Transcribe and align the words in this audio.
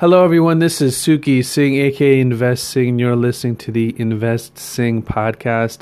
Hello, 0.00 0.22
everyone. 0.22 0.60
This 0.60 0.80
is 0.80 0.94
Suki 0.94 1.44
Singh, 1.44 1.74
aka 1.74 2.20
Invest 2.20 2.68
Singh. 2.68 3.00
You're 3.00 3.16
listening 3.16 3.56
to 3.56 3.72
the 3.72 3.96
Invest 3.98 4.56
Singh 4.56 5.02
podcast. 5.02 5.80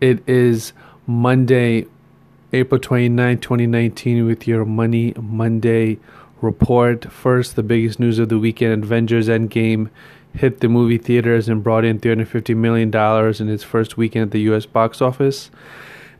It 0.00 0.22
is 0.28 0.72
Monday, 1.04 1.86
April 2.52 2.80
29, 2.80 3.38
2019, 3.38 4.24
with 4.24 4.46
your 4.46 4.64
Money 4.64 5.14
Monday 5.20 5.98
report. 6.40 7.10
First, 7.10 7.56
the 7.56 7.64
biggest 7.64 7.98
news 7.98 8.20
of 8.20 8.28
the 8.28 8.38
weekend 8.38 8.84
Avengers 8.84 9.26
Endgame 9.26 9.90
hit 10.32 10.60
the 10.60 10.68
movie 10.68 10.98
theaters 10.98 11.48
and 11.48 11.64
brought 11.64 11.84
in 11.84 11.98
$350 11.98 12.56
million 12.56 12.94
in 12.94 13.48
its 13.52 13.64
first 13.64 13.96
weekend 13.96 14.26
at 14.26 14.30
the 14.30 14.42
U.S. 14.42 14.64
box 14.64 15.02
office 15.02 15.50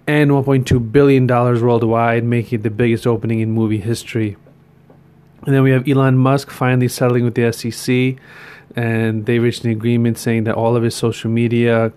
and 0.05 0.33
$1.2 0.33 0.91
billion 0.91 1.29
worldwide, 1.29 2.25
making 2.25 2.59
it 2.59 2.63
the 2.65 2.71
biggest 2.71 3.07
opening 3.07 3.39
in 3.39 3.53
movie 3.53 3.79
history. 3.79 4.37
And 5.47 5.55
then 5.55 5.63
we 5.63 5.71
have 5.71 5.89
Elon 5.89 6.19
Musk 6.19 6.51
finally 6.51 6.89
settling 6.89 7.25
with 7.25 7.37
the 7.37 7.53
SEC, 7.53 8.17
and 8.75 9.27
they 9.27 9.39
reached 9.39 9.65
an 9.65 9.71
agreement 9.71 10.19
saying 10.19 10.43
that 10.45 10.57
all 10.57 10.77
of 10.77 10.83
his 10.83 10.95
social 10.97 11.31
media 11.31 11.93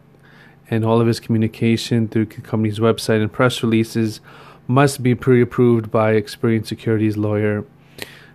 and 0.70 0.86
all 0.86 1.02
of 1.02 1.08
his 1.08 1.20
communication 1.20 2.08
through 2.08 2.26
the 2.26 2.42
company's 2.42 2.78
website 2.78 3.22
and 3.22 3.34
press 3.34 3.64
releases 3.64 4.22
must 4.68 5.02
be 5.02 5.16
pre-approved 5.16 5.90
by 5.90 6.14
Experian 6.14 6.64
Securities 6.64 7.18
lawyer. 7.18 7.66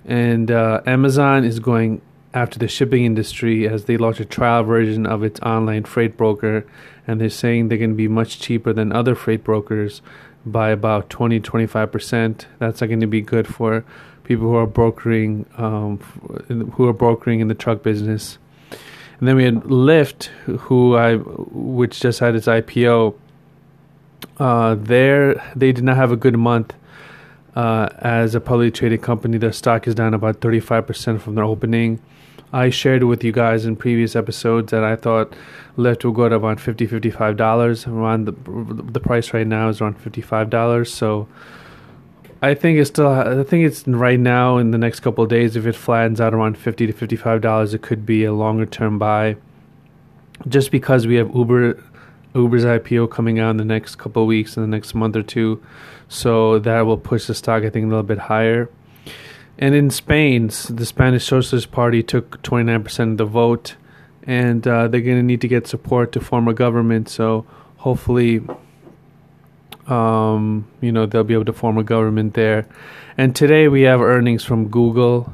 And 0.05 0.51
uh, 0.51 0.81
Amazon 0.85 1.45
is 1.45 1.61
going 1.61 2.03
after 2.35 2.59
the 2.59 2.67
shipping 2.67 3.05
industry 3.05 3.69
as 3.69 3.85
they 3.85 3.97
launch 3.97 4.19
a 4.19 4.25
trial 4.25 4.65
version 4.65 5.07
of 5.07 5.23
its 5.23 5.39
online 5.41 5.85
freight 5.85 6.17
broker, 6.17 6.67
and 7.07 7.21
they're 7.21 7.31
saying 7.31 7.69
they're 7.69 7.79
going 7.79 7.91
to 7.91 7.97
be 7.97 8.09
much 8.09 8.41
cheaper 8.41 8.73
than 8.73 8.91
other 8.91 9.15
freight 9.15 9.45
brokers 9.45 10.03
by 10.47 10.71
about 10.71 11.11
20 11.11 11.41
25%. 11.41 12.45
That's 12.59 12.81
going 12.81 13.01
to 13.01 13.07
be 13.07 13.21
good 13.21 13.47
for 13.47 13.85
people 14.25 14.47
who 14.47 14.57
are 14.57 14.67
brokering 14.67 15.47
um, 15.57 15.99
who 16.75 16.89
are 16.89 16.93
brokering 16.93 17.41
in 17.41 17.49
the 17.49 17.55
truck 17.55 17.83
business. 17.83 18.39
And 19.19 19.29
then 19.29 19.37
we 19.37 19.45
had 19.45 19.55
Lyft, 19.63 20.25
who 20.45 20.97
I 20.97 21.17
which 21.17 22.01
just 22.01 22.21
had 22.21 22.35
its 22.35 22.47
IPO. 22.47 23.15
Uh, 24.39 24.75
there, 24.75 25.53
they 25.55 25.71
did 25.71 25.85
not 25.85 25.97
have 25.97 26.11
a 26.11 26.17
good 26.17 26.37
month 26.37 26.75
uh, 27.55 27.89
as 27.99 28.35
a 28.35 28.41
publicly 28.41 28.71
traded 28.71 29.03
company. 29.03 29.39
Their 29.39 29.53
stock 29.53 29.87
is 29.87 29.95
down 29.95 30.15
about 30.15 30.41
35% 30.41 31.21
from 31.21 31.37
their 31.37 31.45
opening. 31.45 32.01
I 32.55 32.71
shared 32.71 33.03
with 33.03 33.25
you 33.25 33.33
guys 33.33 33.67
in 33.67 33.75
previous 33.75 34.15
episodes 34.15 34.71
that 34.71 34.85
I 34.85 34.95
thought 34.95 35.35
Lyft 35.77 36.05
will 36.05 36.13
go 36.13 36.27
around 36.27 36.61
50 36.61 36.87
$55. 36.87 37.89
Around 37.89 38.25
the, 38.27 38.93
the 38.93 39.01
price 39.01 39.35
right 39.35 39.47
now 39.47 39.69
is 39.69 39.81
around 39.81 39.99
$55. 40.01 40.87
So 40.87 41.27
I 42.41 42.55
think 42.55 42.79
it's 42.79 42.91
still. 42.91 43.09
I 43.09 43.43
think 43.43 43.67
it's 43.67 43.89
right 43.89 44.21
now 44.21 44.59
in 44.59 44.71
the 44.71 44.79
next 44.79 45.01
couple 45.01 45.25
of 45.25 45.31
days. 45.31 45.57
If 45.57 45.67
it 45.67 45.75
flattens 45.75 46.21
out 46.21 46.35
around 46.35 46.59
fifty 46.59 46.87
to 46.87 46.93
fifty-five 46.93 47.41
dollars, 47.41 47.73
it 47.73 47.81
could 47.81 48.05
be 48.05 48.23
a 48.25 48.35
longer 48.35 48.67
term 48.67 48.99
buy. 48.99 49.37
Just 50.47 50.71
because 50.71 51.07
we 51.07 51.15
have 51.15 51.35
Uber, 51.35 51.83
Uber's 52.35 52.67
IPO 52.67 53.11
coming 53.11 53.39
out 53.39 53.51
in 53.51 53.57
the 53.57 53.65
next 53.65 53.97
couple 53.97 54.23
of 54.23 54.29
weeks, 54.29 54.59
in 54.59 54.63
the 54.63 54.69
next 54.69 54.95
month 54.95 55.17
or 55.17 55.23
two, 55.23 55.63
so 56.09 56.59
that 56.59 56.83
will 56.83 56.99
push 56.99 57.27
the 57.27 57.35
stock 57.35 57.63
I 57.63 57.71
think 57.71 57.87
a 57.87 57.89
little 57.89 58.03
bit 58.03 58.19
higher. 58.19 58.69
And 59.59 59.75
in 59.75 59.91
Spain, 59.91 60.49
the 60.69 60.85
Spanish 60.85 61.25
Socialist 61.25 61.71
Party 61.71 62.03
took 62.03 62.43
twenty 62.43 62.65
nine 62.65 62.83
percent 62.83 63.13
of 63.13 63.19
the 63.19 63.25
vote, 63.25 63.77
and 64.25 64.67
uh, 64.67 64.89
they're 64.89 65.01
going 65.01 65.17
to 65.17 65.23
need 65.23 65.41
to 65.43 65.49
get 65.49 65.67
support 65.67 66.13
to 66.13 66.21
form 66.21 66.49
a 66.49 66.55
government. 66.55 67.09
So 67.09 67.47
hopefully 67.77 68.43
um, 69.87 70.67
you 70.81 70.93
know, 70.93 71.07
they'll 71.07 71.25
be 71.25 71.35
able 71.35 71.45
to 71.45 71.53
form 71.53 71.79
a 71.79 71.85
government 71.85 72.35
there. 72.35 72.67
And 73.17 73.35
today 73.37 73.69
we 73.69 73.83
have 73.83 74.01
earnings 74.01 74.45
from 74.45 74.69
Google 74.69 75.33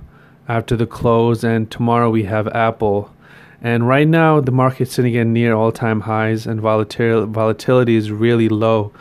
after 0.49 0.77
the 0.77 0.87
close, 0.87 1.45
and 1.45 1.71
tomorrow 1.71 2.11
we 2.11 2.25
have 2.25 2.49
Apple. 2.49 3.15
And 3.63 3.87
right 3.87 4.09
now 4.09 4.41
the 4.41 4.53
market's 4.53 4.93
sitting 4.93 5.17
at 5.17 5.27
near 5.27 5.55
all-time 5.55 6.01
highs, 6.01 6.47
and 6.47 6.61
volatil- 6.61 7.29
volatility 7.29 7.95
is 7.95 8.11
really 8.11 8.49
low. 8.49 8.93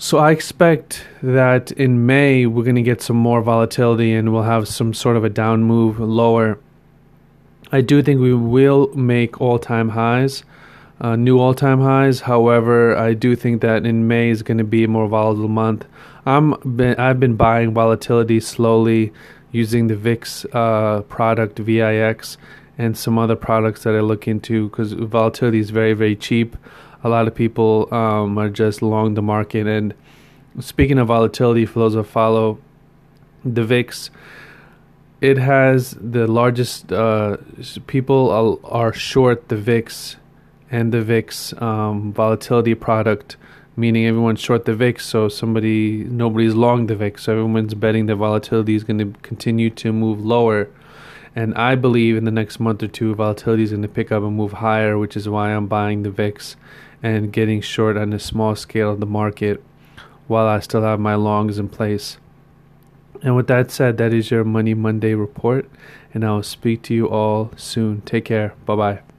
So 0.00 0.18
I 0.18 0.30
expect 0.30 1.04
that 1.22 1.72
in 1.72 2.06
May 2.06 2.46
we're 2.46 2.64
going 2.64 2.76
to 2.76 2.82
get 2.82 3.02
some 3.02 3.16
more 3.16 3.42
volatility, 3.42 4.14
and 4.14 4.32
we'll 4.32 4.42
have 4.42 4.68
some 4.68 4.94
sort 4.94 5.16
of 5.16 5.24
a 5.24 5.28
down 5.28 5.64
move 5.64 5.98
lower. 5.98 6.58
I 7.70 7.80
do 7.80 8.02
think 8.02 8.20
we 8.20 8.32
will 8.32 8.88
make 8.94 9.40
all-time 9.40 9.90
highs 9.90 10.44
uh, 11.00 11.16
new 11.16 11.38
all-time 11.38 11.80
highs. 11.80 12.20
However, 12.20 12.96
I 12.96 13.14
do 13.14 13.36
think 13.36 13.60
that 13.62 13.86
in 13.86 14.08
May 14.08 14.30
is 14.30 14.42
going 14.42 14.58
to 14.58 14.64
be 14.64 14.84
a 14.84 14.88
more 14.88 15.08
volatile 15.08 15.48
month. 15.48 15.86
I'm 16.26 16.54
been, 16.76 16.96
I've 16.96 17.20
been 17.20 17.36
buying 17.36 17.72
volatility 17.72 18.40
slowly 18.40 19.12
using 19.52 19.86
the 19.86 19.96
VIX 19.96 20.44
uh, 20.52 21.02
product 21.02 21.58
VIX 21.58 22.36
and 22.76 22.96
some 22.96 23.18
other 23.18 23.36
products 23.36 23.82
that 23.84 23.94
I 23.94 24.00
look 24.00 24.28
into 24.28 24.68
because 24.68 24.92
volatility 24.92 25.58
is 25.58 25.70
very 25.70 25.94
very 25.94 26.16
cheap. 26.16 26.56
A 27.04 27.08
lot 27.08 27.28
of 27.28 27.34
people 27.34 27.92
um, 27.92 28.38
are 28.38 28.48
just 28.48 28.82
long 28.82 29.14
the 29.14 29.22
market. 29.22 29.66
And 29.66 29.94
speaking 30.60 30.98
of 30.98 31.08
volatility, 31.08 31.64
for 31.64 31.78
those 31.80 31.94
that 31.94 32.04
follow 32.04 32.58
the 33.44 33.64
VIX, 33.64 34.10
it 35.20 35.38
has 35.38 35.96
the 36.00 36.26
largest 36.26 36.92
uh, 36.92 37.36
people 37.86 38.60
are 38.64 38.92
short 38.92 39.48
the 39.48 39.56
VIX 39.56 40.16
and 40.70 40.92
the 40.92 41.02
VIX 41.02 41.54
um, 41.60 42.12
volatility 42.12 42.74
product, 42.74 43.36
meaning 43.76 44.06
everyone's 44.06 44.40
short 44.40 44.64
the 44.64 44.74
VIX, 44.74 45.04
so 45.04 45.28
somebody 45.28 46.04
nobody's 46.04 46.54
long 46.54 46.86
the 46.86 46.94
VIX, 46.94 47.22
so 47.22 47.32
everyone's 47.32 47.74
betting 47.74 48.06
the 48.06 48.14
volatility 48.14 48.74
is 48.74 48.84
going 48.84 48.98
to 48.98 49.18
continue 49.20 49.70
to 49.70 49.92
move 49.92 50.24
lower. 50.24 50.68
And 51.34 51.54
I 51.54 51.74
believe 51.74 52.16
in 52.16 52.24
the 52.24 52.30
next 52.30 52.58
month 52.58 52.82
or 52.82 52.88
two, 52.88 53.14
volatility 53.14 53.62
is 53.62 53.70
going 53.70 53.82
to 53.82 53.88
pick 53.88 54.10
up 54.10 54.22
and 54.22 54.36
move 54.36 54.54
higher, 54.54 54.98
which 54.98 55.16
is 55.16 55.28
why 55.28 55.50
I'm 55.50 55.66
buying 55.66 56.02
the 56.02 56.10
VIX 56.10 56.56
and 57.02 57.32
getting 57.32 57.60
short 57.60 57.96
on 57.96 58.12
a 58.12 58.18
small 58.18 58.56
scale 58.56 58.90
of 58.90 59.00
the 59.00 59.06
market 59.06 59.62
while 60.26 60.46
I 60.46 60.60
still 60.60 60.82
have 60.82 61.00
my 61.00 61.14
longs 61.14 61.58
in 61.58 61.68
place. 61.68 62.18
And 63.22 63.34
with 63.34 63.48
that 63.48 63.70
said, 63.70 63.96
that 63.98 64.12
is 64.12 64.30
your 64.30 64.44
Money 64.44 64.74
Monday 64.74 65.14
report, 65.14 65.68
and 66.14 66.24
I 66.24 66.30
will 66.30 66.42
speak 66.42 66.82
to 66.82 66.94
you 66.94 67.08
all 67.08 67.50
soon. 67.56 68.02
Take 68.02 68.26
care. 68.26 68.54
Bye 68.64 68.76
bye. 68.76 69.17